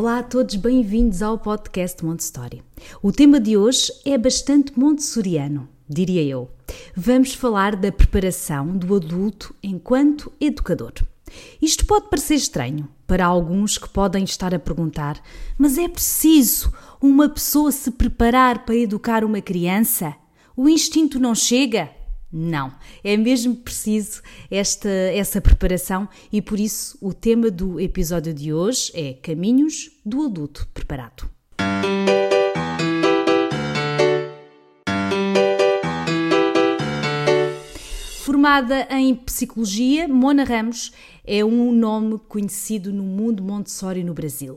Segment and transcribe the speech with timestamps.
[0.00, 2.62] Olá a todos, bem-vindos ao podcast Montessori.
[3.02, 6.50] O tema de hoje é bastante montessoriano, diria eu.
[6.96, 10.94] Vamos falar da preparação do adulto enquanto educador.
[11.60, 15.22] Isto pode parecer estranho para alguns que podem estar a perguntar:
[15.58, 20.16] mas é preciso uma pessoa se preparar para educar uma criança?
[20.56, 21.90] O instinto não chega?
[22.32, 28.52] Não, é mesmo preciso esta, essa preparação e por isso o tema do episódio de
[28.52, 31.28] hoje é Caminhos do Adulto Preparado.
[38.22, 40.92] Formada em Psicologia, Mona Ramos
[41.24, 44.56] é um nome conhecido no mundo Montessori no Brasil.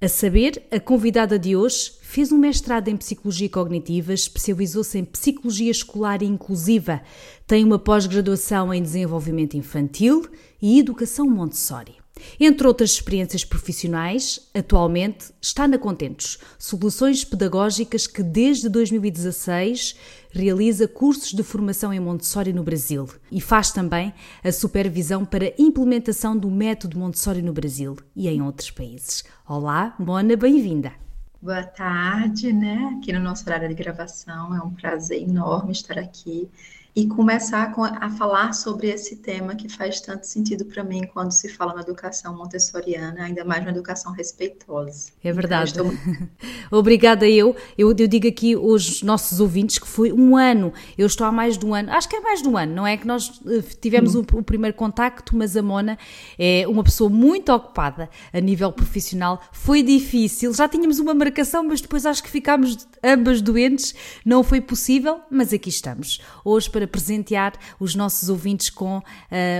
[0.00, 5.70] A saber, a convidada de hoje fez um mestrado em Psicologia Cognitiva, especializou-se em Psicologia
[5.70, 7.02] Escolar Inclusiva,
[7.46, 10.26] tem uma pós-graduação em Desenvolvimento Infantil
[10.60, 11.96] e Educação Montessori.
[12.40, 19.94] Entre outras experiências profissionais, atualmente está na Contentos, soluções pedagógicas que desde 2016
[20.30, 26.34] realiza cursos de formação em Montessori no Brasil e faz também a supervisão para implementação
[26.34, 29.24] do método Montessori no Brasil e em outros países.
[29.46, 31.07] Olá, Mona, bem-vinda.
[31.40, 32.96] Boa tarde, né?
[32.98, 36.50] Aqui no nosso horário de gravação, é um prazer enorme estar aqui
[36.94, 41.48] e começar a falar sobre esse tema que faz tanto sentido para mim quando se
[41.48, 45.10] fala na educação montessoriana, ainda mais na educação respeitosa.
[45.22, 45.72] É verdade.
[45.72, 46.28] Então, estou...
[46.78, 47.54] Obrigada eu.
[47.76, 47.88] eu.
[47.88, 51.64] Eu digo aqui aos nossos ouvintes que foi um ano, eu estou há mais de
[51.64, 54.14] um ano, acho que é mais de um ano, não é que nós eh, tivemos
[54.14, 55.98] o, o primeiro contacto, mas a Mona
[56.38, 61.80] é uma pessoa muito ocupada a nível profissional, foi difícil, já tínhamos uma marcação, mas
[61.80, 66.20] depois acho que ficámos ambas doentes, não foi possível, mas aqui estamos.
[66.44, 69.02] Hoje para presentear os nossos ouvintes com uh,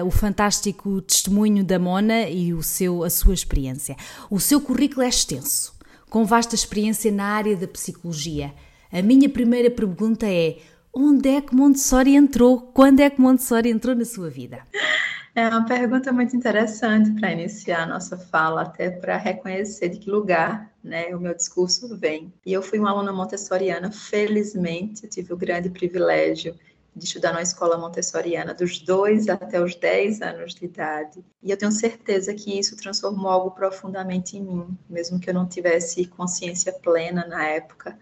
[0.06, 3.96] o fantástico testemunho da Mona e o seu, a sua experiência.
[4.30, 5.76] O seu currículo é extenso,
[6.08, 8.54] com vasta experiência na área da psicologia.
[8.92, 10.58] A minha primeira pergunta é:
[10.94, 12.60] onde é que Montessori entrou?
[12.60, 14.62] Quando é que Montessori entrou na sua vida?
[15.34, 20.10] É uma pergunta muito interessante para iniciar a nossa fala, até para reconhecer de que
[20.10, 22.32] lugar né, o meu discurso vem.
[22.46, 26.56] E eu fui uma aluna montessoriana, felizmente, tive o grande privilégio
[26.98, 31.24] de estudar na escola montessoriana dos 2 até os 10 anos de idade.
[31.42, 35.46] E eu tenho certeza que isso transformou algo profundamente em mim, mesmo que eu não
[35.46, 37.98] tivesse consciência plena na época.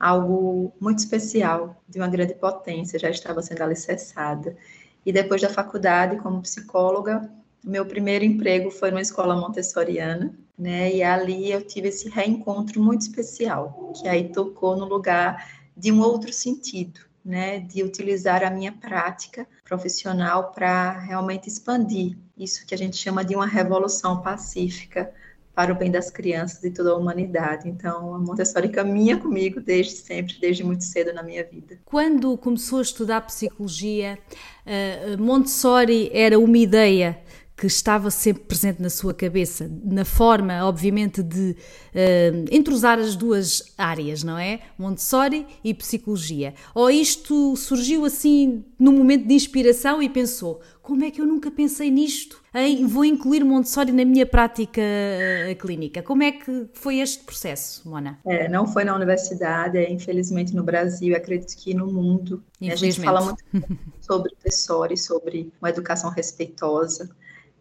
[0.00, 4.56] Algo muito especial, de uma grande potência, já estava sendo alicerçada.
[5.04, 7.30] E depois da faculdade, como psicóloga,
[7.62, 10.94] meu primeiro emprego foi numa escola montessoriana, né?
[10.94, 16.00] E ali eu tive esse reencontro muito especial, que aí tocou no lugar de um
[16.00, 22.78] outro sentido, né, de utilizar a minha prática profissional para realmente expandir isso que a
[22.78, 25.12] gente chama de uma revolução pacífica
[25.54, 27.68] para o bem das crianças e toda a humanidade.
[27.68, 31.78] Então, a Montessori caminha comigo desde sempre, desde muito cedo na minha vida.
[31.84, 34.16] Quando começou a estudar psicologia,
[34.64, 37.18] eh, Montessori era uma ideia
[37.58, 41.56] que estava sempre presente na sua cabeça, na forma, obviamente, de
[41.92, 44.60] uh, entrosar as duas áreas, não é?
[44.78, 46.54] Montessori e psicologia.
[46.72, 51.50] Ou isto surgiu assim num momento de inspiração e pensou: como é que eu nunca
[51.50, 52.40] pensei nisto?
[52.54, 56.00] Em, vou incluir Montessori na minha prática uh, clínica.
[56.00, 58.20] Como é que foi este processo, Mona?
[58.24, 62.40] É, não foi na universidade, é, infelizmente no Brasil, acredito que no mundo.
[62.62, 63.42] A gente fala muito
[64.00, 67.10] sobre Montessori, sobre uma educação respeitosa.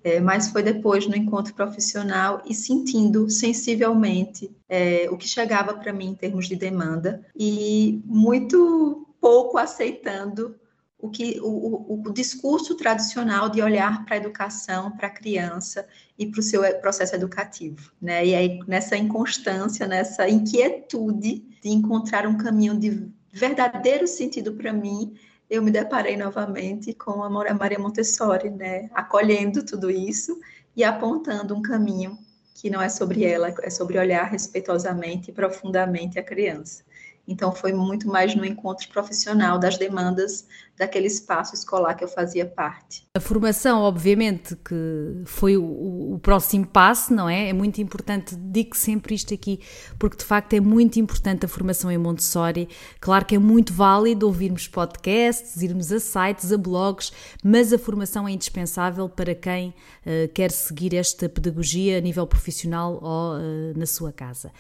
[0.08, 5.92] É, mas foi depois no encontro profissional e sentindo sensivelmente é, o que chegava para
[5.92, 10.56] mim em termos de demanda e muito pouco aceitando
[10.98, 15.86] o que o, o, o discurso tradicional de olhar para a educação, para a criança
[16.18, 18.26] e para o seu processo educativo, né?
[18.26, 25.14] E aí nessa inconstância, nessa inquietude de encontrar um caminho de verdadeiro sentido para mim,
[25.50, 30.40] eu me deparei novamente com a Maria Montessori, né, acolhendo tudo isso
[30.76, 32.18] e apontando um caminho
[32.54, 36.84] que não é sobre ela, é sobre olhar respeitosamente e profundamente a criança.
[37.28, 42.46] Então, foi muito mais no encontro profissional das demandas daquele espaço escolar que eu fazia
[42.46, 43.04] parte.
[43.16, 47.50] A formação, obviamente, que foi o, o próximo passo, não é?
[47.50, 49.60] É muito importante, digo sempre isto aqui,
[49.98, 52.70] porque de facto é muito importante a formação em Montessori.
[53.00, 57.12] Claro que é muito válido ouvirmos podcasts, irmos a sites, a blogs,
[57.44, 63.00] mas a formação é indispensável para quem uh, quer seguir esta pedagogia a nível profissional
[63.02, 64.52] ou uh, na sua casa.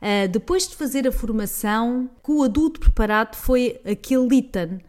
[0.00, 4.80] Uh, depois de fazer a formação, o adulto preparado foi aquele item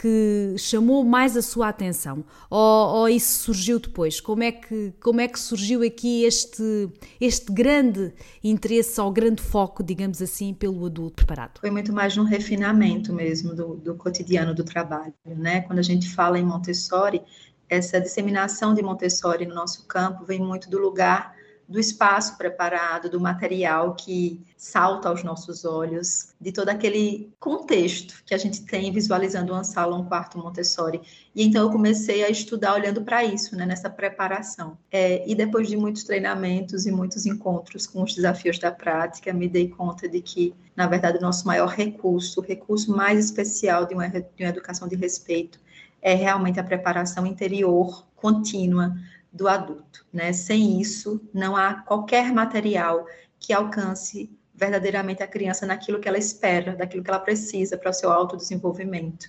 [0.00, 2.24] que chamou mais a sua atenção?
[2.48, 4.18] Ou, ou, isso surgiu depois?
[4.18, 6.88] Como é que, como é que surgiu aqui este,
[7.20, 8.12] este grande
[8.42, 11.60] interesse ou grande foco, digamos assim, pelo adulto preparado?
[11.60, 15.60] Foi muito mais um refinamento mesmo do, do cotidiano do trabalho, né?
[15.62, 17.20] Quando a gente fala em Montessori,
[17.68, 21.34] essa disseminação de Montessori no nosso campo vem muito do lugar
[21.70, 28.34] do espaço preparado, do material que salta aos nossos olhos, de todo aquele contexto que
[28.34, 31.00] a gente tem visualizando uma sala, um quarto Montessori.
[31.32, 34.76] E então eu comecei a estudar olhando para isso, né, nessa preparação.
[34.90, 39.48] É, e depois de muitos treinamentos e muitos encontros com os desafios da prática, me
[39.48, 43.94] dei conta de que, na verdade, o nosso maior recurso, o recurso mais especial de
[43.94, 45.60] uma, de uma educação de respeito,
[46.02, 48.92] é realmente a preparação interior contínua
[49.32, 50.06] do adulto.
[50.12, 50.32] Né?
[50.32, 53.06] Sem isso, não há qualquer material
[53.38, 57.94] que alcance verdadeiramente a criança naquilo que ela espera, daquilo que ela precisa para o
[57.94, 59.28] seu autodesenvolvimento.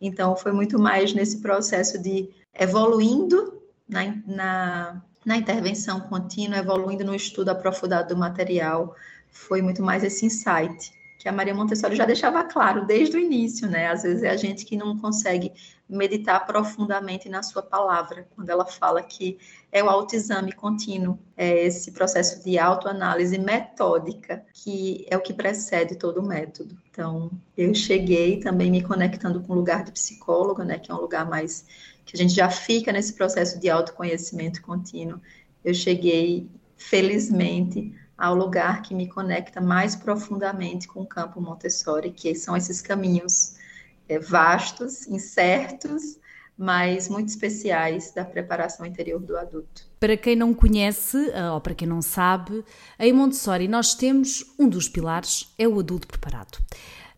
[0.00, 7.14] Então, foi muito mais nesse processo de evoluindo na, na, na intervenção contínua, evoluindo no
[7.14, 8.96] estudo aprofundado do material,
[9.30, 10.92] foi muito mais esse insight
[11.22, 13.86] que a Maria Montessori já deixava claro desde o início, né?
[13.86, 15.52] Às vezes é a gente que não consegue
[15.88, 19.38] meditar profundamente na sua palavra, quando ela fala que
[19.70, 25.94] é o autoexame contínuo, é esse processo de autoanálise metódica que é o que precede
[25.94, 26.76] todo o método.
[26.90, 31.00] Então, eu cheguei também me conectando com o lugar de psicóloga, né, que é um
[31.00, 31.64] lugar mais
[32.04, 35.20] que a gente já fica nesse processo de autoconhecimento contínuo.
[35.64, 42.34] Eu cheguei felizmente ao lugar que me conecta mais profundamente com o campo Montessori, que
[42.34, 43.56] são esses caminhos
[44.08, 46.20] é, vastos, incertos,
[46.56, 49.86] mas muito especiais da preparação interior do adulto.
[49.98, 52.64] Para quem não conhece, ah, ou para quem não sabe,
[52.98, 56.58] em Montessori nós temos um dos pilares, é o adulto preparado.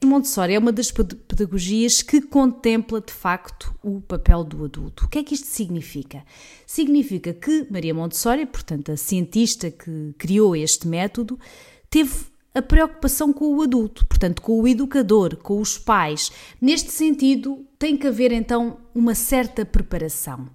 [0.05, 5.05] Montessori é uma das pedagogias que contempla de facto o papel do adulto.
[5.05, 6.25] O que é que isto significa?
[6.67, 11.39] Significa que Maria Montessori, portanto a cientista que criou este método,
[11.89, 12.13] teve
[12.55, 16.31] a preocupação com o adulto, portanto com o educador, com os pais.
[16.61, 20.49] Neste sentido, tem que haver então uma certa preparação.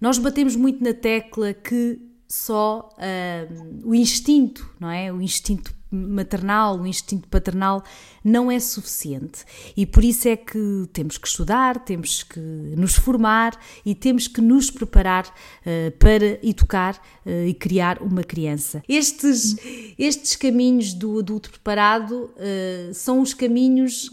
[0.00, 1.98] Nós batemos muito na tecla que
[2.28, 5.12] só uh, o instinto, não é?
[5.12, 7.82] O instinto maternal, o instinto paternal
[8.24, 9.44] não é suficiente.
[9.76, 14.40] E por isso é que temos que estudar, temos que nos formar e temos que
[14.40, 18.82] nos preparar uh, para educar uh, e criar uma criança.
[18.88, 19.56] Estes,
[19.98, 24.10] estes caminhos do adulto preparado uh, são os caminhos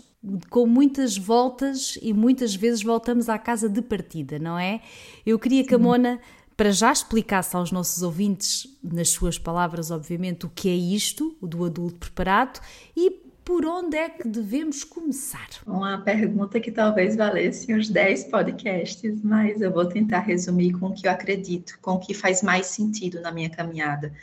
[0.49, 4.79] com muitas voltas e muitas vezes voltamos à casa de partida, não é?
[5.25, 6.19] Eu queria que a Mona
[6.55, 11.47] para já explicasse aos nossos ouvintes, nas suas palavras, obviamente, o que é isto, o
[11.47, 12.59] do adulto preparado,
[12.95, 15.49] e por onde é que devemos começar?
[15.67, 20.93] Uma pergunta que talvez valesse uns 10 podcasts, mas eu vou tentar resumir com o
[20.93, 24.13] que eu acredito, com o que faz mais sentido na minha caminhada,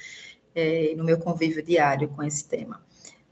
[0.54, 2.80] é, no meu convívio diário com esse tema.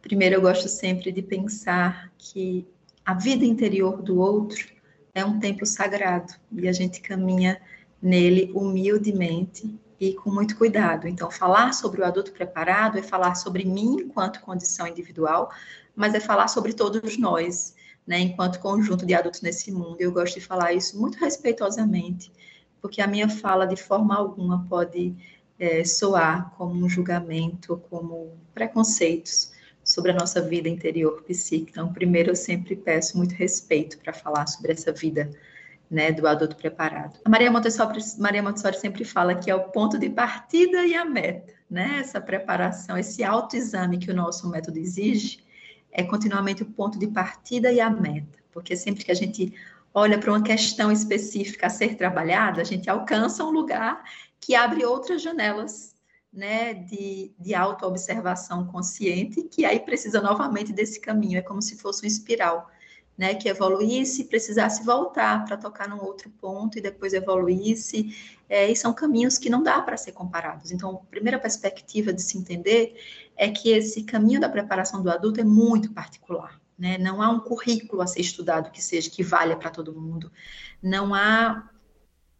[0.03, 2.67] Primeiro, eu gosto sempre de pensar que
[3.05, 4.69] a vida interior do outro
[5.15, 7.61] é um templo sagrado e a gente caminha
[8.01, 11.09] nele humildemente e com muito cuidado.
[11.09, 15.51] Então, falar sobre o adulto preparado é falar sobre mim enquanto condição individual,
[15.95, 17.75] mas é falar sobre todos nós,
[18.07, 19.97] né, enquanto conjunto de adultos nesse mundo.
[19.99, 22.31] Eu gosto de falar isso muito respeitosamente,
[22.81, 25.15] porque a minha fala, de forma alguma, pode
[25.59, 29.51] é, soar como um julgamento, como preconceitos
[29.83, 31.81] sobre a nossa vida interior psíquica.
[31.81, 35.31] Então, primeiro, eu sempre peço muito respeito para falar sobre essa vida
[35.91, 37.19] né, do adulto preparado.
[37.25, 41.05] A Maria Montessori, Maria Montessori sempre fala que é o ponto de partida e a
[41.05, 41.99] meta, né?
[42.01, 45.43] Essa preparação, esse autoexame que o nosso método exige
[45.91, 49.55] é continuamente o ponto de partida e a meta, porque sempre que a gente
[49.95, 54.05] olha para uma questão específica a ser trabalhada, a gente alcança um lugar
[54.41, 55.97] que abre outras janelas
[56.33, 62.03] né, de, de autoobservação consciente, que aí precisa novamente desse caminho, é como se fosse
[62.03, 62.71] uma espiral
[63.19, 68.17] né, que evoluísse, precisasse voltar para tocar num outro ponto e depois evoluísse,
[68.49, 70.71] é, e são caminhos que não dá para ser comparados.
[70.71, 72.95] Então, a primeira perspectiva de se entender
[73.37, 76.61] é que esse caminho da preparação do adulto é muito particular.
[76.79, 76.97] né?
[76.97, 80.31] Não há um currículo a ser estudado que seja que valha para todo mundo.
[80.81, 81.69] Não há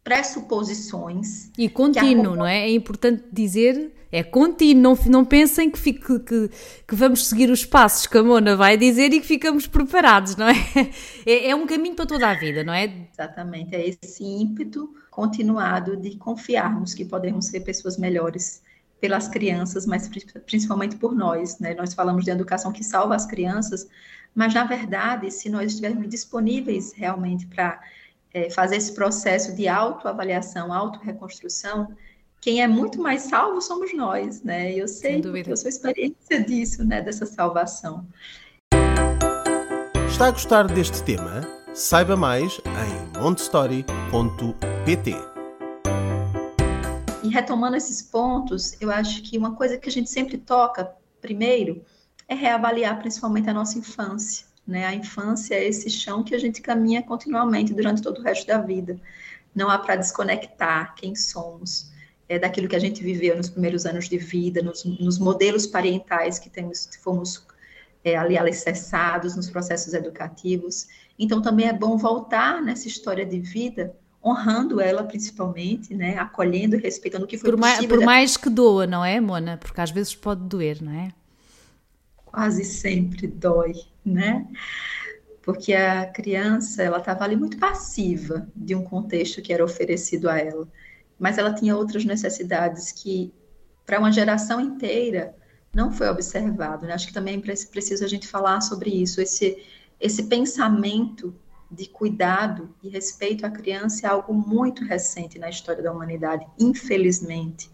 [0.09, 1.51] pressuposições.
[1.59, 2.61] E contínuo, não é?
[2.61, 6.51] É importante dizer, é contínuo, não, não pensem que, fique, que,
[6.89, 10.49] que vamos seguir os passos que a Mona vai dizer e que ficamos preparados, não
[10.49, 10.55] é?
[11.27, 11.51] é?
[11.51, 12.91] É um caminho para toda a vida, não é?
[13.13, 18.63] Exatamente, é esse ímpeto continuado de confiarmos que podemos ser pessoas melhores
[18.99, 20.11] pelas crianças, mas
[20.47, 21.75] principalmente por nós, né?
[21.75, 23.87] Nós falamos de educação que salva as crianças,
[24.35, 27.79] mas na verdade, se nós estivermos disponíveis realmente para
[28.33, 31.89] é, fazer esse processo de autoavaliação, autorreconstrução,
[32.41, 34.73] quem é muito mais salvo somos nós, né?
[34.73, 37.03] Eu sei, eu sou experiência disso, né?
[37.03, 38.07] Dessa salvação.
[40.09, 41.41] Está a gostar deste tema?
[41.75, 45.15] Saiba mais em montestory.pt.
[47.23, 51.85] E retomando esses pontos, eu acho que uma coisa que a gente sempre toca, primeiro,
[52.27, 54.48] é reavaliar principalmente a nossa infância.
[54.69, 54.85] Né?
[54.85, 58.59] A infância é esse chão que a gente caminha continuamente durante todo o resto da
[58.59, 59.01] vida.
[59.55, 61.91] Não há para desconectar quem somos,
[62.29, 66.39] é daquilo que a gente viveu nos primeiros anos de vida, nos, nos modelos parentais
[66.39, 67.47] que temos, fomos
[68.05, 70.87] é, ali alicerçados nos processos educativos.
[71.19, 76.19] Então, também é bom voltar nessa história de vida, honrando ela principalmente, né?
[76.19, 77.89] acolhendo e respeitando o que foi por possível.
[77.89, 79.57] Mais, por mais que doa, não é, Mona?
[79.57, 81.09] Porque às vezes pode doer, não é?
[82.39, 84.47] Quase sempre dói, né?
[85.43, 90.39] Porque a criança, ela estava ali muito passiva de um contexto que era oferecido a
[90.39, 90.69] ela,
[91.19, 93.35] mas ela tinha outras necessidades que,
[93.85, 95.35] para uma geração inteira,
[95.75, 96.95] não foi observado, né?
[96.95, 99.61] Acho que também é preciso a gente falar sobre isso, esse,
[99.99, 101.35] esse pensamento
[101.69, 107.69] de cuidado e respeito à criança é algo muito recente na história da humanidade, infelizmente.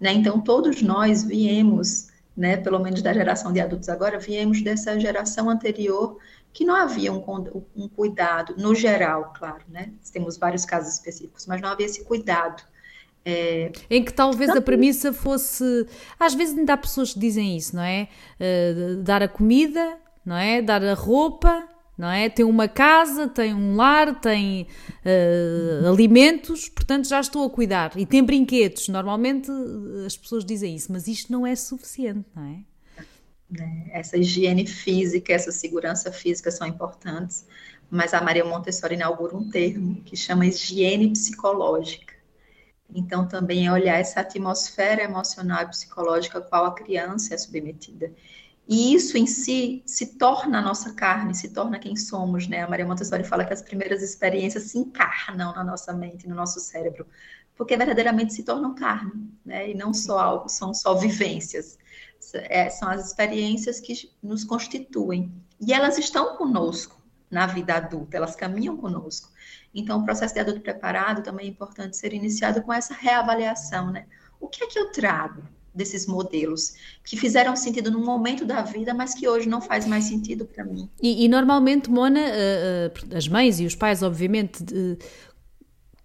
[0.00, 0.14] Né?
[0.14, 5.48] Então, todos nós viemos né, pelo menos da geração de adultos agora, viemos dessa geração
[5.48, 6.18] anterior
[6.52, 7.22] que não havia um,
[7.76, 9.90] um cuidado, no geral, claro, né?
[10.10, 12.62] Temos vários casos específicos, mas não havia esse cuidado.
[13.24, 13.72] É...
[13.90, 15.86] Em que talvez a premissa fosse.
[16.18, 18.08] Às vezes ainda há pessoas que dizem isso, não é?
[18.40, 20.62] Uh, dar a comida, não é?
[20.62, 22.28] Dar a roupa, não é?
[22.28, 24.66] Tem uma casa, tem um lar, tem
[25.04, 27.92] uh, alimentos, portanto já estou a cuidar.
[27.96, 28.88] E tem brinquedos.
[28.88, 32.58] Normalmente eh, as pessoas dizem isso, mas isto não é suficiente, não é?
[33.48, 37.46] Né, essa higiene física, essa segurança física são importantes,
[37.88, 42.14] mas a Maria Montessori inaugura um termo que chama higiene psicológica.
[42.94, 48.12] Então, também é olhar essa atmosfera emocional e psicológica a qual a criança é submetida.
[48.68, 52.62] E isso em si se torna a nossa carne, se torna quem somos, né?
[52.62, 56.58] A Maria Montessori fala que as primeiras experiências se encarnam na nossa mente, no nosso
[56.58, 57.06] cérebro,
[57.54, 59.70] porque verdadeiramente se tornam carne, né?
[59.70, 61.78] E não só algo, são só vivências.
[62.34, 65.32] É, são as experiências que nos constituem.
[65.60, 69.30] E elas estão conosco na vida adulta, elas caminham conosco.
[69.72, 74.06] Então, o processo de adulto preparado também é importante ser iniciado com essa reavaliação, né?
[74.40, 75.42] O que é que eu trago?
[75.76, 80.04] Desses modelos que fizeram sentido num momento da vida, mas que hoje não faz mais
[80.04, 80.88] sentido para mim.
[81.02, 84.64] E, e, normalmente, Mona, uh, uh, as mães e os pais, obviamente,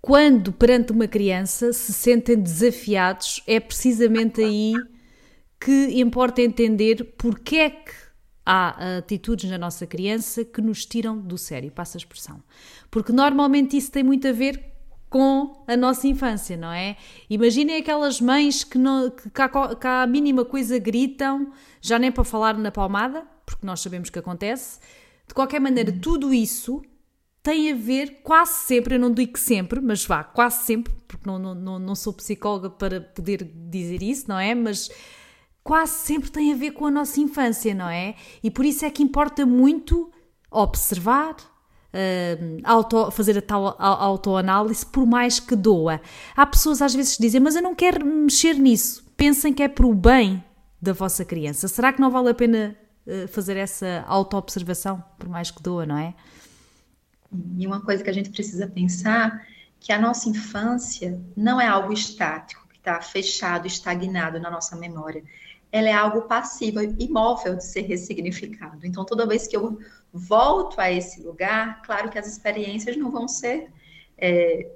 [0.01, 4.73] quando perante uma criança se sentem desafiados, é precisamente aí
[5.59, 7.93] que importa entender porque é que
[8.43, 12.43] há atitudes na nossa criança que nos tiram do sério, passa a expressão.
[12.89, 14.70] Porque normalmente isso tem muito a ver
[15.11, 16.95] com a nossa infância, não é?
[17.29, 21.51] Imaginem aquelas mães que, não, que, cá, a mínima coisa gritam,
[21.81, 24.79] já nem para falar na palmada, porque nós sabemos que acontece.
[25.27, 26.81] De qualquer maneira, tudo isso
[27.43, 31.29] tem a ver quase sempre, eu não digo que sempre, mas vá, quase sempre, porque
[31.29, 34.55] não, não, não sou psicóloga para poder dizer isso, não é?
[34.55, 34.89] Mas
[35.61, 38.15] quase sempre tem a ver com a nossa infância, não é?
[38.41, 40.09] E por isso é que importa muito
[40.49, 41.35] observar,
[41.93, 46.01] uh, auto, fazer a tal autoanálise, por mais que doa.
[46.35, 49.03] Há pessoas às vezes que dizem, mas eu não quero mexer nisso.
[49.15, 50.43] Pensem que é para o bem
[50.81, 51.67] da vossa criança.
[51.67, 55.97] Será que não vale a pena uh, fazer essa autoobservação, por mais que doa, não
[55.97, 56.13] é?
[57.57, 59.45] E uma coisa que a gente precisa pensar
[59.79, 65.23] que a nossa infância não é algo estático, que está fechado, estagnado na nossa memória.
[65.71, 68.85] Ela é algo passivo, imóvel de ser ressignificado.
[68.85, 69.79] Então, toda vez que eu
[70.11, 73.71] volto a esse lugar, claro que as experiências não vão ser
[74.17, 74.69] é,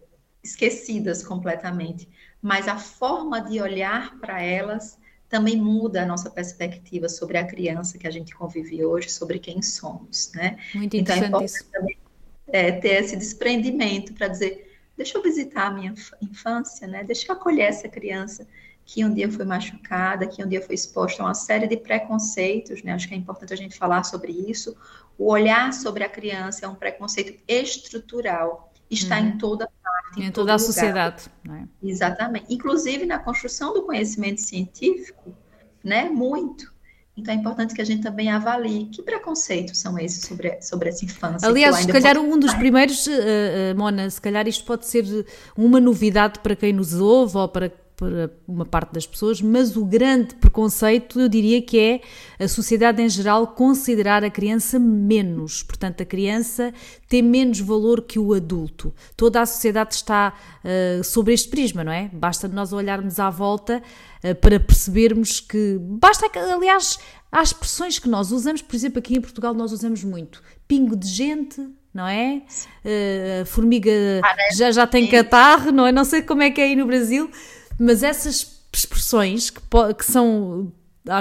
[0.44, 2.08] esquecidas completamente,
[2.42, 4.98] mas a forma de olhar para elas
[5.28, 9.62] também muda a nossa perspectiva sobre a criança que a gente convive hoje, sobre quem
[9.62, 10.58] somos, né?
[10.74, 11.98] Muito então, é interessante então, também
[12.48, 17.04] é, ter esse desprendimento para dizer, deixa eu visitar a minha infância, né?
[17.04, 18.48] Deixa eu acolher essa criança
[18.86, 22.84] que um dia foi machucada, que um dia foi exposta a uma série de preconceitos,
[22.84, 22.94] né?
[22.94, 24.78] Acho que é importante a gente falar sobre isso.
[25.18, 29.28] O olhar sobre a criança é um preconceito estrutural, está uhum.
[29.28, 30.66] em toda parte, em, em toda a lugar.
[30.66, 31.26] sociedade.
[31.44, 31.68] Né?
[31.82, 32.46] Exatamente.
[32.54, 35.36] Inclusive na construção do conhecimento científico,
[35.84, 36.08] né?
[36.08, 36.76] Muito.
[37.18, 41.06] Então é importante que a gente também avalie que preconceitos são esses sobre, sobre essa
[41.06, 41.48] infância.
[41.48, 45.26] Aliás, se calhar um dos primeiros, uh, uh, Mona, se calhar isto pode ser
[45.58, 49.86] uma novidade para quem nos ouve ou para para uma parte das pessoas, mas o
[49.86, 52.02] grande preconceito eu diria que é
[52.44, 55.64] a sociedade em geral considerar a criança menos.
[55.64, 56.74] Portanto, a criança
[57.08, 58.94] tem menos valor que o adulto.
[59.16, 60.34] Toda a sociedade está
[60.64, 62.10] uh, sobre este prisma, não é?
[62.12, 63.82] Basta nós olharmos à volta
[64.24, 65.78] uh, para percebermos que.
[65.80, 67.00] Basta, aliás,
[67.32, 70.44] há expressões que nós usamos, por exemplo, aqui em Portugal nós usamos muito.
[70.68, 72.42] Pingo de gente, não é?
[72.84, 73.92] Uh, formiga
[74.54, 75.94] já, já tem catarro, não é?
[75.94, 77.32] Não sei como é que é aí no Brasil,
[77.80, 79.62] mas essas expressões que,
[79.98, 80.72] que são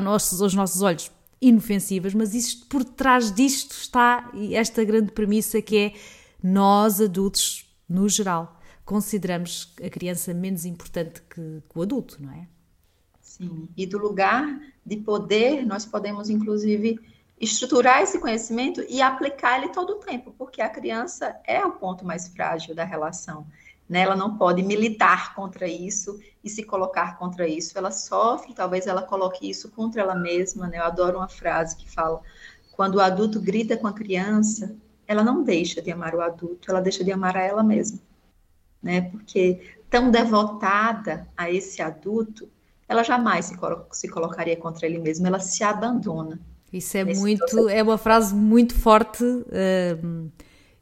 [0.02, 5.76] nossos, aos nossos olhos inofensivas, mas isto, por trás disto está esta grande premissa que
[5.76, 5.94] é
[6.42, 12.48] nós adultos, no geral, consideramos a criança menos importante que, que o adulto, não é?
[13.20, 17.00] Sim, e do lugar de poder, nós podemos, inclusive,
[17.40, 22.04] estruturar esse conhecimento e aplicar ele todo o tempo, porque a criança é o ponto
[22.04, 23.46] mais frágil da relação.
[23.88, 24.00] Né?
[24.00, 27.76] Ela não pode militar contra isso e se colocar contra isso.
[27.76, 30.66] Ela sofre, talvez ela coloque isso contra ela mesma.
[30.66, 30.78] Né?
[30.78, 32.20] Eu adoro uma frase que fala:
[32.72, 34.74] quando o adulto grita com a criança,
[35.06, 37.98] ela não deixa de amar o adulto, ela deixa de amar a ela mesma.
[38.82, 39.02] Né?
[39.02, 42.48] Porque tão devotada a esse adulto,
[42.88, 43.56] ela jamais se,
[43.92, 46.40] se colocaria contra ele mesmo, ela se abandona.
[46.72, 47.68] Isso é muito, processo.
[47.68, 50.32] é uma frase muito forte, uh,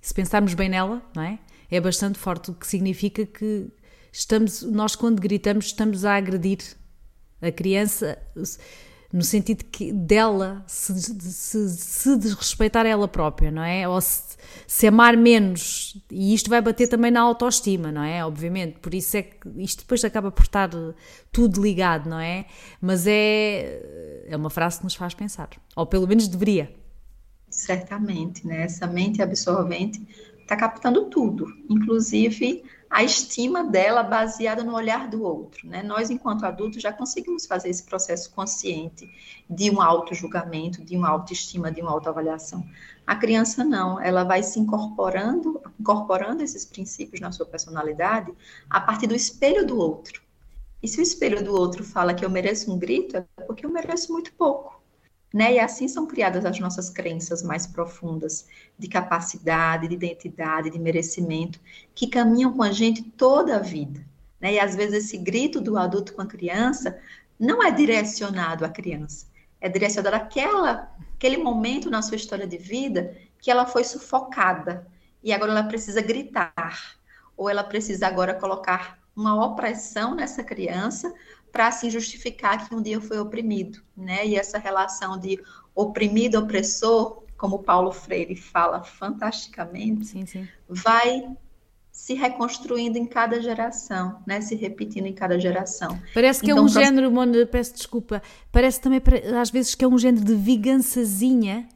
[0.00, 1.38] se pensarmos bem nela, não é?
[1.72, 3.66] É bastante forte, o que significa que
[4.12, 6.58] estamos, nós quando gritamos estamos a agredir
[7.40, 8.18] a criança
[9.10, 13.88] no sentido que dela se, se, se desrespeitar ela própria, não é?
[13.88, 14.36] Ou se,
[14.66, 18.24] se, amar menos, e isto vai bater também na autoestima, não é?
[18.24, 20.70] Obviamente, por isso é que isto depois acaba por estar
[21.30, 22.44] tudo ligado, não é?
[22.82, 26.70] Mas é, é uma frase que nos faz pensar, ou pelo menos deveria.
[27.48, 28.62] Certamente, né?
[28.62, 30.00] Essa mente absorvente
[30.42, 35.66] está captando tudo, inclusive a estima dela baseada no olhar do outro.
[35.66, 35.82] Né?
[35.82, 39.10] Nós, enquanto adultos, já conseguimos fazer esse processo consciente
[39.48, 42.62] de um auto-julgamento, de uma autoestima, de uma autoavaliação.
[43.06, 48.30] A criança não, ela vai se incorporando, incorporando esses princípios na sua personalidade
[48.68, 50.20] a partir do espelho do outro.
[50.82, 53.70] E se o espelho do outro fala que eu mereço um grito, é porque eu
[53.70, 54.81] mereço muito pouco.
[55.32, 55.54] Né?
[55.54, 58.46] E assim são criadas as nossas crenças mais profundas
[58.78, 61.58] de capacidade, de identidade, de merecimento,
[61.94, 64.04] que caminham com a gente toda a vida.
[64.40, 64.54] Né?
[64.54, 66.98] E às vezes esse grito do adulto com a criança
[67.38, 69.26] não é direcionado à criança,
[69.60, 74.86] é direcionado àquela, aquele momento na sua história de vida que ela foi sufocada
[75.22, 76.96] e agora ela precisa gritar,
[77.36, 81.12] ou ela precisa agora colocar uma opressão nessa criança
[81.52, 84.26] para se justificar que um dia foi oprimido, né?
[84.26, 85.38] E essa relação de
[85.74, 90.48] oprimido opressor, como Paulo Freire fala fantasticamente, sim, sim.
[90.66, 91.28] vai
[91.92, 94.40] se reconstruindo em cada geração, né?
[94.40, 96.00] Se repetindo em cada geração.
[96.14, 96.82] Parece que é então, é um pra...
[96.82, 99.00] género, Mona, peço desculpa, parece também
[99.38, 101.68] às vezes que é um género de vingançazinha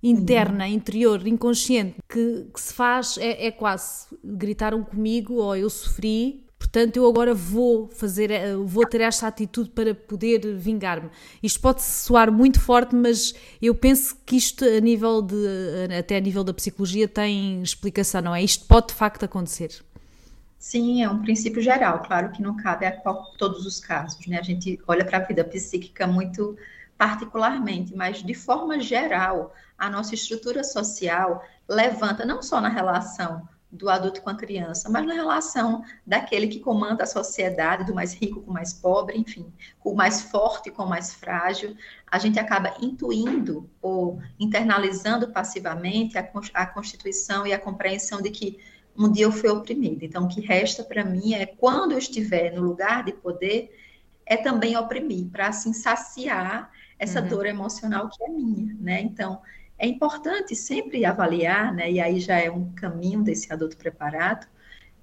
[0.00, 0.70] interna, uhum.
[0.70, 6.43] interior, inconsciente, que, que se faz, é, é quase gritaram comigo ou eu sofri
[6.74, 11.08] Portanto, eu agora vou fazer, eh, vou ter esta atitude para poder vingar-me.
[11.40, 13.32] Isto pode soar muito forte, mas
[13.62, 15.36] eu penso que isto a nível de,
[15.88, 18.42] eh, até a nível da psicologia tem explicação, não é?
[18.42, 19.84] Isto pode de facto acontecer.
[20.58, 22.90] Sim, é um princípio geral, claro que não cabe a
[23.38, 24.40] todos os casos, né?
[24.40, 26.56] A gente olha para a vida psíquica muito
[26.98, 33.90] particularmente, mas de forma geral, a nossa estrutura social levanta não só na relação do
[33.90, 38.40] adulto com a criança, mas na relação daquele que comanda a sociedade, do mais rico
[38.40, 41.76] com o mais pobre, enfim, com o mais forte com o mais frágil,
[42.10, 48.58] a gente acaba intuindo ou internalizando passivamente a, a constituição e a compreensão de que
[48.96, 50.04] um dia eu fui oprimida.
[50.04, 53.76] Então, o que resta para mim é, quando eu estiver no lugar de poder,
[54.24, 57.28] é também oprimir, para assim saciar essa uhum.
[57.28, 59.00] dor emocional que é minha, né?
[59.00, 59.42] Então,
[59.78, 64.46] é importante sempre avaliar, né, e aí já é um caminho desse adulto preparado,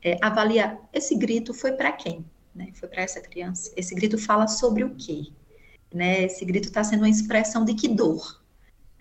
[0.04, 2.26] é, avaliar esse grito foi para quem?
[2.56, 2.70] Né?
[2.74, 3.72] Foi para essa criança?
[3.76, 5.28] Esse grito fala sobre o quê?
[5.94, 6.24] Né?
[6.24, 8.42] Esse grito está sendo uma expressão de que dor?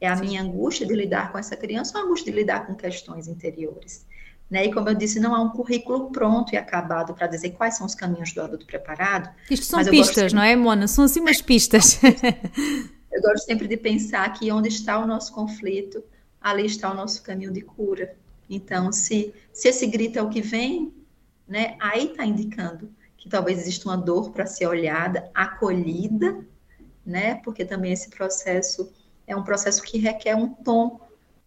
[0.01, 0.27] É a Sim.
[0.27, 4.07] minha angústia de lidar com essa criança ou a angústia de lidar com questões interiores?
[4.51, 4.67] Né?
[4.67, 7.87] E como eu disse, não há um currículo pronto e acabado para dizer quais são
[7.87, 9.31] os caminhos do adulto preparado.
[9.51, 10.89] Isto são pistas, não é, Mona?
[10.89, 12.01] São assim umas pistas.
[13.11, 16.03] eu gosto sempre de pensar que onde está o nosso conflito,
[16.41, 18.17] ali está o nosso caminho de cura.
[18.49, 20.93] Então, se, se esse grito é o que vem,
[21.47, 26.45] né, aí está indicando que talvez exista uma dor para ser olhada, acolhida,
[27.05, 28.91] né, porque também esse processo
[29.27, 31.01] é um processo que requer um tom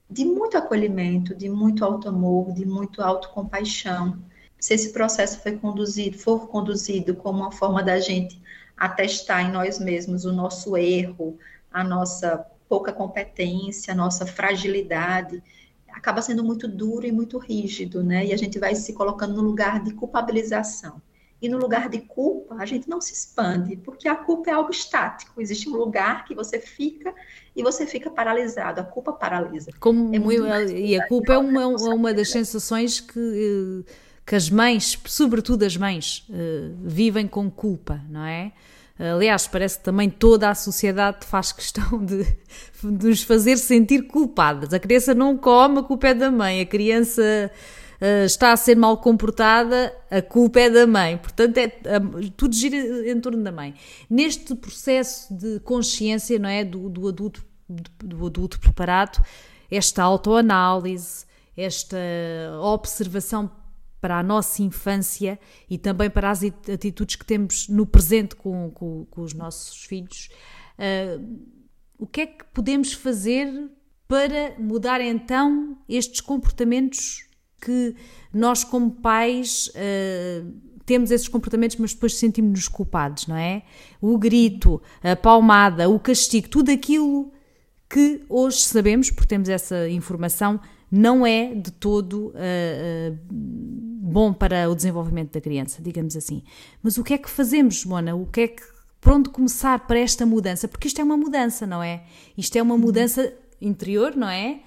[0.10, 4.20] de muito acolhimento, de muito alto amor, de muito autocompaixão.
[4.64, 8.42] Se esse processo foi conduzido, for conduzido como uma forma da gente
[8.78, 11.38] atestar em nós mesmos o nosso erro,
[11.70, 12.38] a nossa
[12.70, 15.44] pouca competência, a nossa fragilidade,
[15.90, 18.26] acaba sendo muito duro e muito rígido, né?
[18.26, 21.02] E a gente vai se colocando no lugar de culpabilização.
[21.42, 24.72] E no lugar de culpa, a gente não se expande, porque a culpa é algo
[24.72, 25.42] estático.
[25.42, 27.14] Existe um lugar que você fica
[27.54, 28.80] e você fica paralisado.
[28.80, 29.72] A culpa paralisa.
[29.78, 33.84] Como, é e a culpa é uma, é uma das sensações que,
[34.26, 38.54] que as mães, sobretudo as mães, eh, vivem com culpa, não é?
[39.00, 42.24] Aliás, parece que também toda a sociedade faz questão de,
[42.84, 44.72] de nos fazer sentir culpadas.
[44.74, 46.62] A criança não come, a culpa é da mãe.
[46.62, 47.52] A criança
[48.00, 51.18] uh, está a ser mal comportada, a culpa é da mãe.
[51.18, 51.68] Portanto, é,
[52.38, 52.78] tudo gira
[53.10, 53.74] em torno da mãe.
[54.08, 59.26] Neste processo de consciência não é, do, do adulto, do adulto preparado,
[59.72, 61.26] esta autoanálise,
[61.58, 61.98] esta
[62.62, 63.50] observação
[64.04, 65.40] para a nossa infância
[65.70, 70.28] e também para as atitudes que temos no presente com, com, com os nossos filhos.
[70.78, 71.40] Uh,
[71.98, 73.48] o que é que podemos fazer
[74.06, 77.30] para mudar então estes comportamentos
[77.62, 77.96] que
[78.34, 80.52] nós, como pais, uh,
[80.86, 83.64] temos esses comportamentos, mas depois sentimos-nos culpados, não é?
[84.02, 87.32] O grito, a palmada, o castigo, tudo aquilo
[87.90, 90.60] que hoje sabemos, porque temos essa informação,
[90.92, 96.44] não é de todo uh, bom para o desenvolvimento da criança, digamos assim.
[96.82, 98.16] Mas o que é que fazemos, Mona?
[98.16, 98.64] O que é que,
[99.02, 100.68] por onde começar para esta mudança?
[100.68, 102.04] Porque isto é uma mudança, não é?
[102.38, 104.62] Isto é uma mudança interior, não é?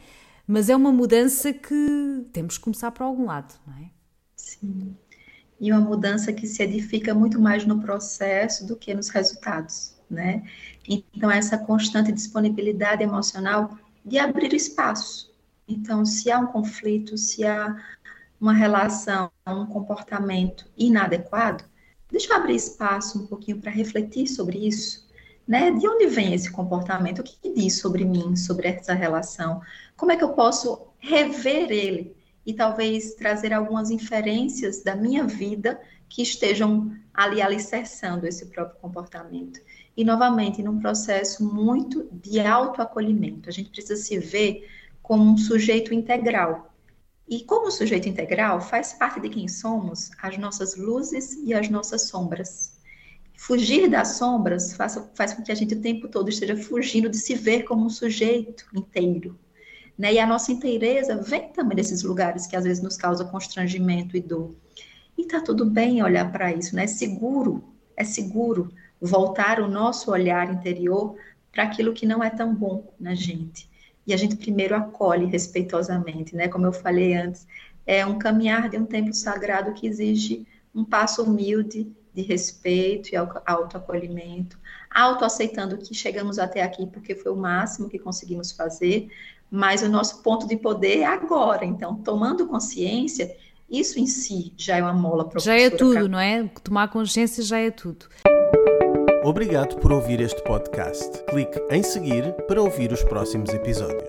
[0.46, 3.90] Mas é uma mudança que temos que começar por algum lado, não é?
[4.34, 4.96] Sim.
[5.60, 10.42] E uma mudança que se edifica muito mais no processo do que nos resultados, né?
[10.88, 15.34] Então, essa constante disponibilidade emocional de abrir espaço.
[15.66, 17.76] Então, se há um conflito, se há
[18.40, 21.64] uma relação, um comportamento inadequado,
[22.10, 25.06] deixa eu abrir espaço um pouquinho para refletir sobre isso
[25.46, 25.70] né?
[25.70, 27.20] De onde vem esse comportamento?
[27.20, 29.60] O que, que diz sobre mim, sobre essa relação?
[29.96, 35.80] Como é que eu posso rever ele e talvez trazer algumas inferências da minha vida
[36.08, 39.60] que estejam ali alicerçando esse próprio comportamento?
[39.96, 44.68] E novamente, num processo muito de autoacolhimento, a gente precisa se ver
[45.02, 46.74] como um sujeito integral.
[47.28, 52.08] E como sujeito integral, faz parte de quem somos as nossas luzes e as nossas
[52.08, 52.76] sombras.
[53.36, 57.16] Fugir das sombras faz, faz com que a gente o tempo todo esteja fugindo de
[57.16, 59.36] se ver como um sujeito inteiro.
[59.98, 60.14] Né?
[60.14, 64.20] E a nossa inteireza vem também desses lugares que às vezes nos causa constrangimento e
[64.20, 64.54] dor.
[65.18, 66.84] E tá tudo bem olhar para isso, né?
[66.84, 67.64] É seguro,
[67.96, 71.16] é seguro voltar o nosso olhar interior
[71.50, 73.68] para aquilo que não é tão bom na gente.
[74.06, 76.48] E a gente primeiro acolhe respeitosamente, né?
[76.48, 77.46] Como eu falei antes,
[77.86, 83.16] é um caminhar de um tempo sagrado que exige um passo humilde de respeito e
[83.16, 84.58] autoacolhimento,
[84.90, 89.08] autoaceitando que chegamos até aqui porque foi o máximo que conseguimos fazer,
[89.50, 91.64] mas o nosso ponto de poder é agora.
[91.64, 93.36] Então, tomando consciência,
[93.70, 96.48] isso em si já é uma mola Já é tudo, não é?
[96.62, 98.06] Tomar consciência já é tudo.
[99.26, 101.24] Obrigado por ouvir este podcast.
[101.24, 104.08] Clique em seguir para ouvir os próximos episódios.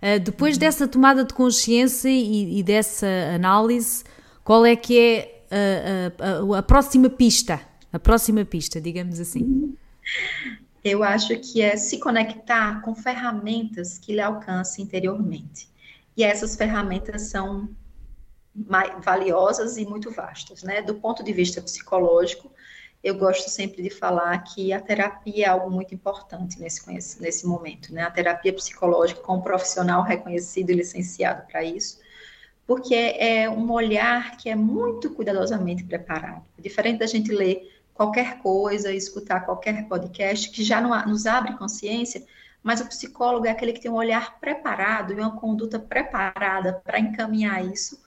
[0.00, 4.02] Uh, depois dessa tomada de consciência e, e dessa análise,
[4.42, 7.60] qual é que é a, a, a, próxima pista,
[7.92, 9.76] a próxima pista, digamos assim?
[10.82, 15.68] Eu acho que é se conectar com ferramentas que lhe alcancem interiormente.
[16.16, 17.68] E essas ferramentas são
[19.04, 20.80] valiosas e muito vastas, né?
[20.80, 22.50] Do ponto de vista psicológico,
[23.02, 26.86] eu gosto sempre de falar que a terapia é algo muito importante nesse,
[27.20, 28.02] nesse momento, né?
[28.02, 32.00] A terapia psicológica com um profissional reconhecido e licenciado para isso,
[32.66, 36.44] porque é, um olhar que é muito cuidadosamente preparado.
[36.58, 41.56] É diferente da gente ler qualquer coisa, escutar qualquer podcast, que já não, nos abre
[41.56, 42.24] consciência,
[42.62, 46.98] mas o psicólogo é aquele que tem um olhar preparado e uma conduta preparada para
[46.98, 48.02] encaminhar isso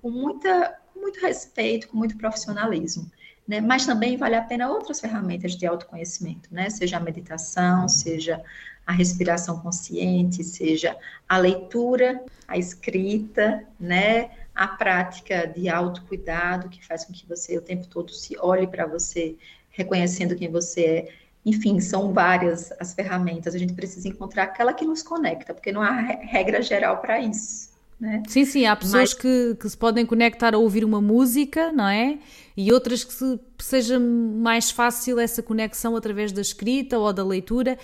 [0.00, 3.10] com, muita, com muito respeito, com muito profissionalismo.
[3.46, 3.60] Né?
[3.60, 6.68] Mas também vale a pena outras ferramentas de autoconhecimento, né?
[6.68, 8.42] seja a meditação, seja
[8.86, 10.96] a respiração consciente, seja
[11.28, 14.30] a leitura, a escrita, né?
[14.54, 18.86] A prática de autocuidado, que faz com que você o tempo todo se olhe para
[18.86, 19.36] você,
[19.70, 21.12] reconhecendo quem você é.
[21.44, 23.54] Enfim, são várias as ferramentas.
[23.54, 27.75] A gente precisa encontrar aquela que nos conecta, porque não há regra geral para isso.
[27.98, 28.22] Né?
[28.28, 29.14] Sim, sim, há pessoas Mas...
[29.14, 32.18] que, que se podem conectar a ouvir uma música, não é?
[32.56, 37.78] E outras que se, seja mais fácil essa conexão através da escrita ou da leitura.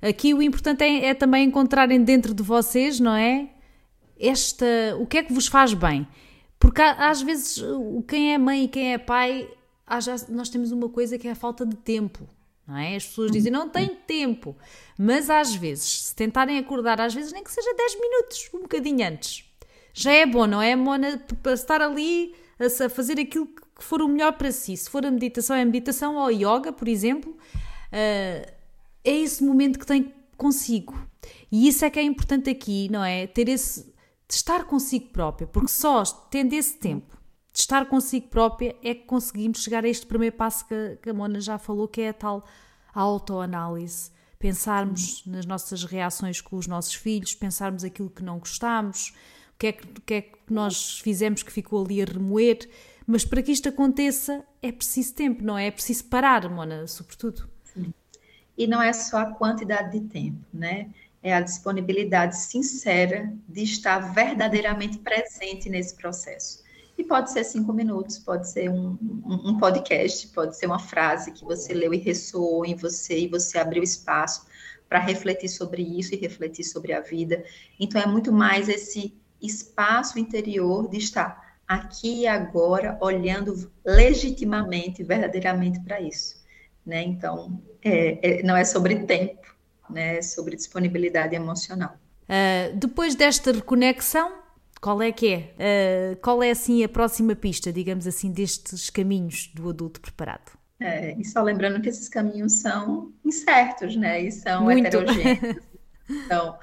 [0.00, 3.50] Aqui o importante é, é também encontrarem dentro de vocês, não é?
[4.18, 4.66] Esta,
[4.98, 6.08] o que é que vos faz bem?
[6.58, 7.62] Porque às vezes
[8.06, 9.48] quem é mãe e quem é pai,
[10.28, 12.26] nós temos uma coisa que é a falta de tempo.
[12.66, 12.96] Não é?
[12.96, 14.54] As pessoas dizem não tenho tempo,
[14.98, 19.06] mas às vezes, se tentarem acordar, às vezes nem que seja 10 minutos, um bocadinho
[19.06, 19.47] antes,
[19.98, 21.20] já é bom, não é, Mona?
[21.46, 24.76] Estar ali a fazer aquilo que for o melhor para si.
[24.76, 27.38] Se for a meditação, é a meditação ou a yoga, por exemplo, uh,
[27.92, 28.52] é
[29.04, 30.96] esse momento que tem consigo.
[31.50, 33.26] E isso é que é importante aqui, não é?
[33.26, 33.92] Ter esse.
[34.28, 37.18] de estar consigo própria, porque só tendo esse tempo
[37.52, 41.14] de estar consigo própria é que conseguimos chegar a este primeiro passo que, que a
[41.14, 42.46] Mona já falou, que é a tal
[42.94, 44.12] autoanálise.
[44.38, 49.12] Pensarmos nas nossas reações com os nossos filhos, pensarmos aquilo que não gostamos,
[49.58, 52.68] que é que, que é que nós fizemos que ficou ali a remoer.
[53.06, 55.66] Mas para que isto aconteça é preciso tempo, não é?
[55.66, 57.48] É preciso parar, Mona, sobretudo.
[57.64, 57.92] Sim.
[58.56, 60.90] E não é só a quantidade de tempo, né?
[61.22, 66.62] É a disponibilidade sincera de estar verdadeiramente presente nesse processo.
[66.96, 71.32] E pode ser cinco minutos, pode ser um, um, um, podcast, pode ser uma frase
[71.32, 74.46] que você leu e ressoou em você e você abriu espaço
[74.88, 77.44] para refletir sobre isso e refletir sobre a vida.
[77.78, 85.80] Então é muito mais esse espaço interior de estar aqui e agora, olhando legitimamente, verdadeiramente
[85.80, 86.36] para isso.
[86.84, 87.02] Né?
[87.02, 89.54] Então, é, é, não é sobre tempo,
[89.90, 90.18] né?
[90.18, 91.96] é sobre disponibilidade emocional.
[92.24, 94.32] Uh, depois desta reconexão,
[94.80, 96.14] qual é que é?
[96.14, 100.58] Uh, qual é assim a próxima pista, digamos assim, destes caminhos do adulto preparado?
[100.80, 104.22] É, e só lembrando que esses caminhos são incertos, né?
[104.22, 104.86] E são Muito.
[104.86, 105.66] heterogêneos.
[106.10, 106.56] Então,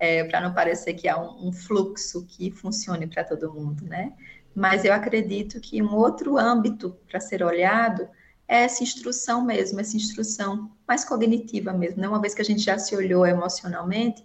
[0.00, 4.14] é, para não parecer que há um, um fluxo que funcione para todo mundo, né?
[4.54, 8.08] Mas eu acredito que um outro âmbito para ser olhado
[8.48, 12.08] é essa instrução mesmo, essa instrução mais cognitiva mesmo, né?
[12.08, 14.24] Uma vez que a gente já se olhou emocionalmente,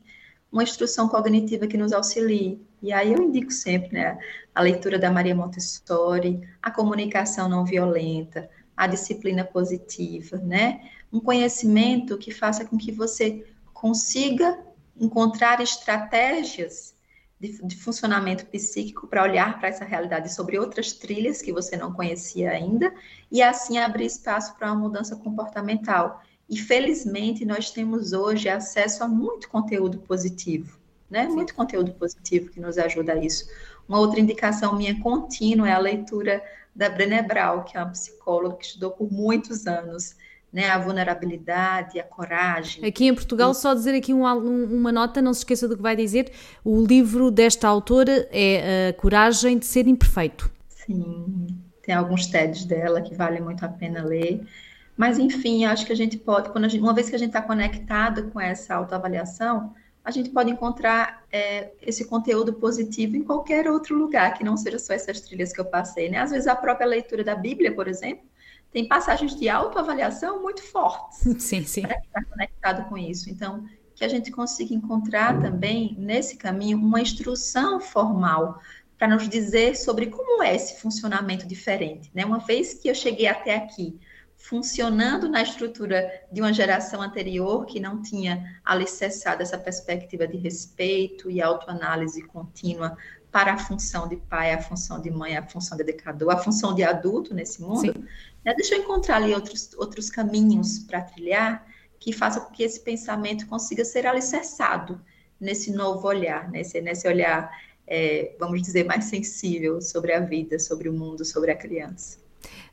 [0.50, 2.66] uma instrução cognitiva que nos auxilie.
[2.82, 4.18] E aí eu indico sempre, né,
[4.54, 10.90] a leitura da Maria Montessori, a comunicação não violenta, a disciplina positiva, né?
[11.12, 14.58] Um conhecimento que faça com que você consiga
[14.98, 16.96] encontrar estratégias
[17.40, 21.94] de, de funcionamento psíquico para olhar para essa realidade sobre outras trilhas que você não
[21.94, 22.94] conhecia ainda
[23.32, 26.22] e assim abrir espaço para uma mudança comportamental.
[26.50, 30.78] E felizmente nós temos hoje acesso a muito conteúdo positivo,
[31.10, 31.28] né?
[31.28, 33.50] Muito conteúdo positivo que nos ajuda a isso.
[33.88, 36.44] Uma outra indicação minha contínua é a leitura
[36.76, 40.16] da Brené Brown, que é uma psicóloga que estudou por muitos anos
[40.56, 42.86] né, a vulnerabilidade, a coragem.
[42.86, 45.98] Aqui em Portugal, só dizer aqui um, uma nota, não se esqueça do que vai
[45.98, 46.32] dizer,
[46.64, 50.50] o livro desta autora é A Coragem de Ser Imperfeito.
[50.70, 51.48] Sim,
[51.84, 54.48] tem alguns TEDs dela que valem muito a pena ler.
[54.96, 57.42] Mas, enfim, acho que a gente pode, quando gente, uma vez que a gente está
[57.42, 59.74] conectado com essa autoavaliação,
[60.06, 64.80] a gente pode encontrar é, esse conteúdo positivo em qualquer outro lugar, que não seja
[64.80, 66.20] só essas trilhas que eu passei, né?
[66.20, 68.24] Às vezes a própria leitura da Bíblia, por exemplo,
[68.72, 71.20] tem passagens de autoavaliação muito fortes.
[71.42, 71.82] Sim, sim.
[71.84, 73.30] Para estar conectado com isso.
[73.30, 78.60] Então, que a gente consiga encontrar também nesse caminho uma instrução formal
[78.98, 82.12] para nos dizer sobre como é esse funcionamento diferente.
[82.14, 82.26] Né?
[82.26, 83.98] Uma vez que eu cheguei até aqui,
[84.38, 91.30] funcionando na estrutura de uma geração anterior que não tinha alicerçado essa perspectiva de respeito
[91.32, 92.98] e autoanálise contínua
[93.32, 96.74] para a função de pai, a função de mãe, a função de educador, a função
[96.74, 98.06] de adulto nesse mundo,
[98.46, 98.54] né?
[98.54, 101.66] deixa eu encontrar ali outros, outros caminhos para trilhar
[102.00, 105.02] que façam com que esse pensamento consiga ser alicerçado
[105.40, 107.52] nesse novo olhar, nesse, nesse olhar,
[107.88, 112.20] é, vamos dizer, mais sensível sobre a vida, sobre o mundo, sobre a criança.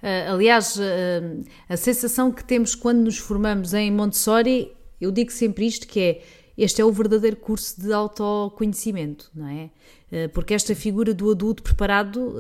[0.03, 5.67] Uh, aliás, uh, a sensação que temos quando nos formamos em Montessori, eu digo sempre
[5.67, 6.23] isto, que é
[6.57, 9.71] este é o verdadeiro curso de autoconhecimento, não é?
[10.11, 12.37] Eh, porque esta figura do adulto preparado,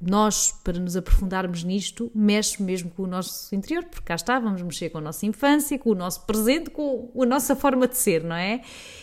[0.00, 4.60] nós, para nos aprofundarmos nisto, mexe mesmo com o nosso interior, porque cá está, vamos
[4.60, 8.22] mexer com a nossa infância, com o nosso presente, com a nossa forma de ser,
[8.22, 8.60] não é?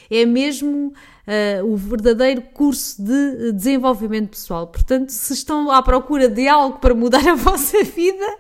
[0.09, 0.93] É mesmo
[1.27, 4.67] uh, o verdadeiro curso de desenvolvimento pessoal.
[4.67, 8.37] Portanto, se estão à procura de algo para mudar a vossa vida,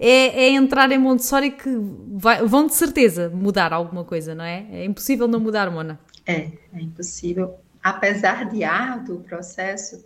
[0.00, 1.68] é, é entrar em Montessori que
[2.12, 4.66] vai, vão de certeza mudar alguma coisa, não é?
[4.72, 6.00] É impossível não mudar, Mona.
[6.26, 7.56] É, é impossível.
[7.82, 10.02] Apesar de árduo o processo,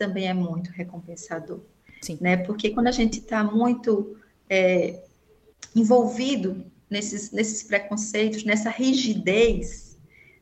[0.00, 1.60] também é muito recompensador.
[2.00, 2.16] Sim.
[2.22, 2.38] Né?
[2.38, 4.16] Porque quando a gente está muito
[4.48, 5.02] é,
[5.76, 9.98] envolvido nesses, nesses preconceitos, nessa rigidez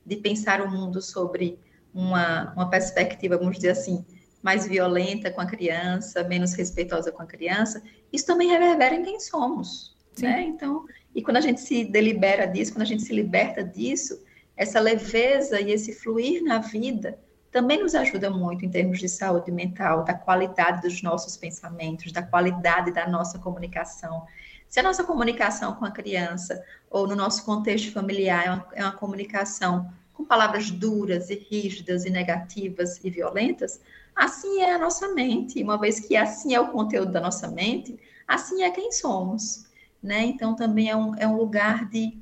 [0.06, 1.58] de pensar o mundo sobre
[1.92, 4.06] uma, uma perspectiva, vamos dizer assim,
[4.40, 9.18] mais violenta com a criança, menos respeitosa com a criança, isso também reverbera em quem
[9.18, 9.96] somos.
[10.20, 10.42] Né?
[10.42, 14.22] Então, e quando a gente se delibera disso, quando a gente se liberta disso,
[14.56, 17.18] essa leveza e esse fluir na vida
[17.58, 22.22] também nos ajuda muito em termos de saúde mental, da qualidade dos nossos pensamentos, da
[22.22, 24.24] qualidade da nossa comunicação.
[24.68, 28.82] Se a nossa comunicação com a criança ou no nosso contexto familiar é uma, é
[28.84, 33.80] uma comunicação com palavras duras e rígidas e negativas e violentas,
[34.14, 35.60] assim é a nossa mente.
[35.60, 39.66] Uma vez que assim é o conteúdo da nossa mente, assim é quem somos.
[40.00, 40.26] Né?
[40.26, 42.16] Então também é um, é um lugar de,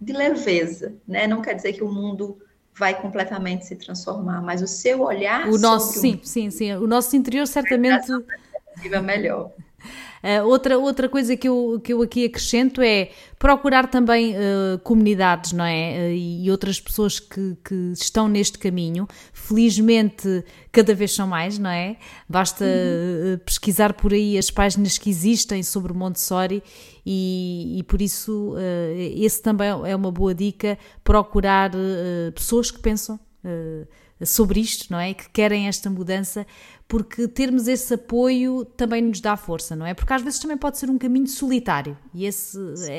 [0.00, 0.96] de leveza.
[1.06, 1.28] Né?
[1.28, 2.40] Não quer dizer que o mundo
[2.76, 5.48] vai completamente se transformar, mas o seu olhar.
[5.48, 6.72] O nosso, sim, sim, sim.
[6.74, 8.06] O nosso interior certamente.
[9.02, 9.52] Melhor.
[10.24, 15.52] Uh, outra, outra coisa que eu, que eu aqui acrescento é procurar também uh, comunidades,
[15.52, 15.98] não é?
[15.98, 19.06] Uh, e outras pessoas que, que estão neste caminho.
[19.34, 21.98] Felizmente, cada vez são mais, não é?
[22.26, 23.38] Basta uhum.
[23.44, 26.62] pesquisar por aí as páginas que existem sobre Montessori
[27.04, 28.54] e, e por isso
[29.14, 31.70] esse também é uma boa dica, procurar
[32.34, 33.20] pessoas que pensam
[34.22, 35.14] sobre isto, não é?
[35.14, 36.46] Que querem esta mudança,
[36.86, 39.94] porque termos esse apoio também nos dá força, não é?
[39.94, 42.58] Porque às vezes também pode ser um caminho solitário e esse,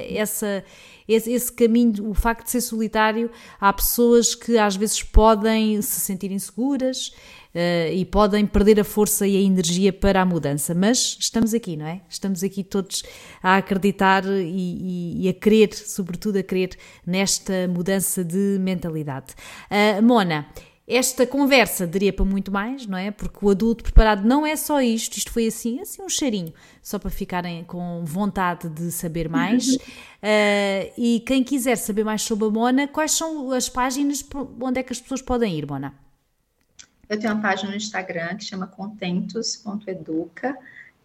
[0.10, 0.64] essa,
[1.08, 6.00] esse, esse caminho, o facto de ser solitário, há pessoas que às vezes podem se
[6.00, 7.10] sentir inseguras
[7.54, 11.78] uh, e podem perder a força e a energia para a mudança, mas estamos aqui,
[11.78, 12.02] não é?
[12.10, 13.04] Estamos aqui todos
[13.42, 19.36] a acreditar e, e, e a querer, sobretudo a querer nesta mudança de mentalidade.
[19.70, 20.48] Uh, Mona,
[20.88, 23.10] esta conversa daria para muito mais, não é?
[23.10, 27.00] Porque o adulto preparado não é só isto, isto foi assim, assim um cheirinho, só
[27.00, 29.76] para ficarem com vontade de saber mais.
[29.76, 34.24] uh, e quem quiser saber mais sobre a Mona, quais são as páginas
[34.62, 35.94] onde é que as pessoas podem ir, Mona?
[37.10, 40.56] Eu tenho uma página no Instagram que chama contentos.educa.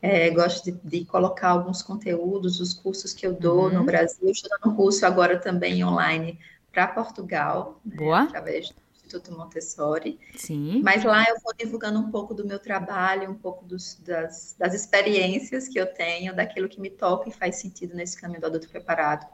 [0.03, 3.75] É, gosto de, de, colocar alguns conteúdos, os cursos que eu dou uhum.
[3.75, 4.31] no Brasil.
[4.31, 6.39] Estou dando um curso agora também online
[6.73, 8.23] para Portugal, né, Boa.
[8.23, 8.73] através
[9.11, 10.19] Instituto Montessori.
[10.37, 10.81] Sim.
[10.85, 14.73] Mas lá eu vou divulgando um pouco do meu trabalho, um pouco dos, das, das
[14.73, 18.69] experiências que eu tenho, daquilo que me toca e faz sentido nesse caminho do adulto
[18.69, 19.27] preparado,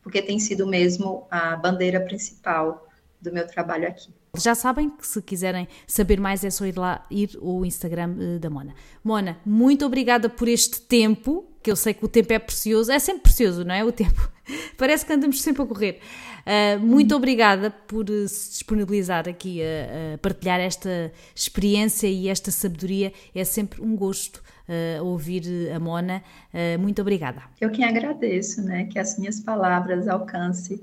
[0.00, 2.86] porque tem sido mesmo a bandeira principal
[3.20, 4.12] do meu trabalho aqui.
[4.36, 8.38] Já sabem que se quiserem saber mais é só ir lá, ir o Instagram uh,
[8.38, 8.74] da Mona.
[9.02, 12.98] Mona, muito obrigada por este tempo, que eu sei que o tempo é precioso, é
[12.98, 13.82] sempre precioso, não é?
[13.82, 14.30] O tempo.
[14.76, 15.98] Parece que andamos sempre a correr.
[16.44, 23.14] Uh, muito obrigada por se disponibilizar aqui a, a, partilhar esta experiência e esta sabedoria.
[23.34, 25.42] É sempre um gosto uh, ouvir
[25.74, 26.22] a Mona.
[26.52, 27.42] Uh, muito obrigada.
[27.58, 28.84] Eu quem agradeço, né?
[28.84, 30.78] Que as minhas palavras alcancem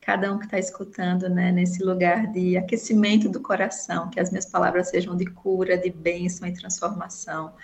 [0.00, 4.44] cada um que está escutando, né, nesse lugar de aquecimento do coração, que as minhas
[4.44, 7.54] palavras sejam de cura, de bênção e transformação.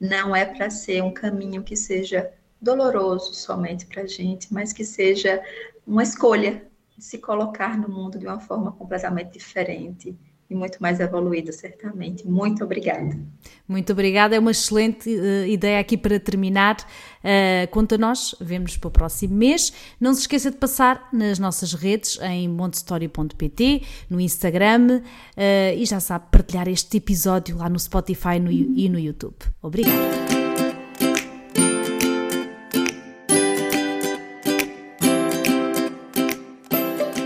[0.00, 4.84] Não é para ser um caminho que seja doloroso somente para a gente, mas que
[4.84, 5.42] seja
[5.86, 10.16] uma escolha de se colocar no mundo de uma forma completamente diferente
[10.50, 12.26] e muito mais evoluída, certamente.
[12.26, 13.18] Muito obrigada.
[13.66, 16.76] Muito obrigada, é uma excelente uh, ideia aqui para terminar.
[17.18, 19.72] Uh, quanto a nós, vemos para o próximo mês.
[20.00, 26.00] Não se esqueça de passar nas nossas redes em montestory.pt, no Instagram uh, e já
[26.00, 29.36] sabe, partilhar este episódio lá no Spotify no, e no YouTube.
[29.60, 30.37] Obrigada.